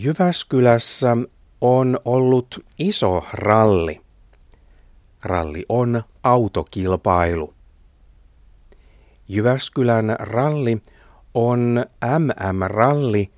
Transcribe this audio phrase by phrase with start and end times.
[0.00, 1.16] Jyväskylässä
[1.60, 4.00] on ollut iso ralli.
[5.22, 7.54] Ralli on autokilpailu.
[9.28, 10.82] Jyväskylän ralli
[11.34, 11.84] on
[12.18, 13.30] MM-ralli,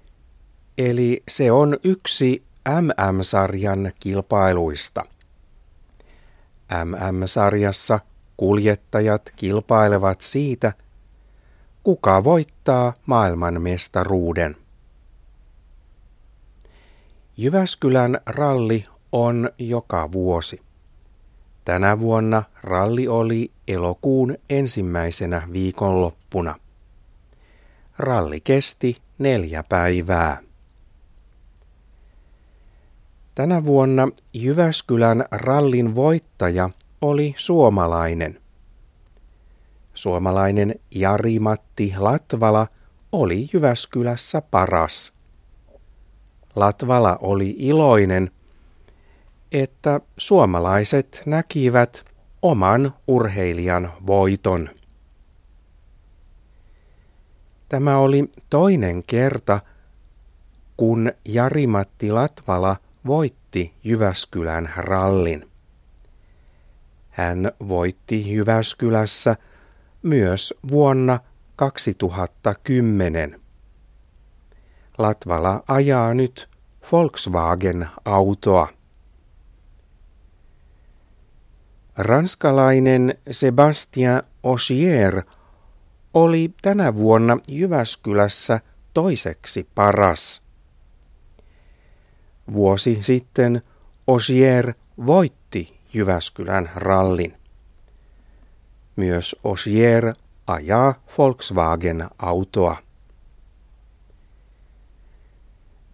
[0.78, 2.42] eli se on yksi
[2.80, 5.02] MM-sarjan kilpailuista.
[6.84, 8.00] MM-sarjassa
[8.36, 10.72] kuljettajat kilpailevat siitä,
[11.82, 14.59] kuka voittaa maailmanmestaruuden.
[17.40, 20.62] Jyväskylän ralli on joka vuosi.
[21.64, 26.58] Tänä vuonna ralli oli elokuun ensimmäisenä viikonloppuna.
[27.98, 30.38] Ralli kesti neljä päivää.
[33.34, 36.70] Tänä vuonna Jyväskylän rallin voittaja
[37.00, 38.40] oli suomalainen.
[39.94, 42.66] Suomalainen Jari-Matti Latvala
[43.12, 45.19] oli Jyväskylässä paras.
[46.56, 48.30] Latvala oli iloinen,
[49.52, 52.04] että suomalaiset näkivät
[52.42, 54.68] oman urheilijan voiton.
[57.68, 59.60] Tämä oli toinen kerta,
[60.76, 62.76] kun Jari-Matti Latvala
[63.06, 65.50] voitti Jyväskylän rallin.
[67.10, 69.36] Hän voitti Jyväskylässä
[70.02, 71.20] myös vuonna
[71.56, 73.40] 2010.
[75.02, 76.48] Latvala ajaa nyt
[76.92, 78.68] Volkswagen-autoa.
[81.96, 85.22] Ranskalainen Sebastien Ogier
[86.14, 88.60] oli tänä vuonna Jyväskylässä
[88.94, 90.42] toiseksi paras.
[92.52, 93.62] Vuosi sitten
[94.06, 94.74] Ogier
[95.06, 97.34] voitti Jyväskylän rallin.
[98.96, 100.12] Myös Ogier
[100.46, 102.89] ajaa Volkswagen-autoa.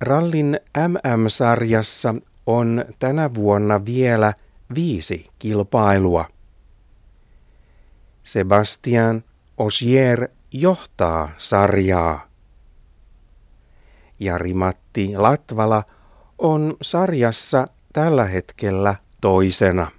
[0.01, 2.15] Rallin MM-sarjassa
[2.47, 4.33] on tänä vuonna vielä
[4.75, 6.25] viisi kilpailua.
[8.23, 9.25] Sebastian
[9.59, 12.29] Ogier johtaa sarjaa.
[14.21, 15.83] Jari-Matti Latvala
[16.39, 19.91] on sarjassa tällä hetkellä toisena.